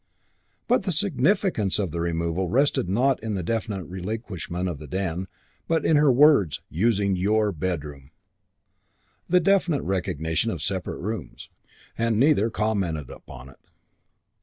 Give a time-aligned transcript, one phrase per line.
[0.01, 4.87] III But the significance of the removal rested not in the definite relinquishment of the
[4.87, 5.27] den,
[5.67, 8.09] but in her words "using your bedroom":
[9.27, 11.51] the definite recognition of separate rooms.
[11.99, 13.59] And neither commented upon it.